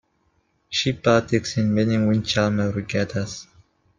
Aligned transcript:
She 0.67 0.93
partakes 0.93 1.57
in 1.57 1.75
many 1.75 1.95
windjammer 1.95 2.71
regattas. 2.71 3.45